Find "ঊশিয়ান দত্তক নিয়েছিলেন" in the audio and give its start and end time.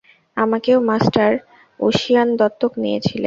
1.79-3.19